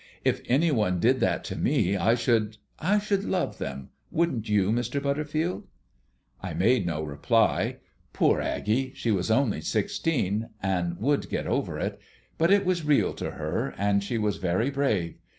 [0.25, 3.89] If anybody did that to me I should I should love them.
[4.09, 4.99] Wouldn't you, Mr.
[4.99, 5.67] Butterfield?"
[6.41, 7.77] I made no reply.
[8.11, 8.93] Poor Aggie!
[8.95, 12.01] She was only sixteen, and would get over it;
[12.39, 15.19] but it was real to her, and she was very brave.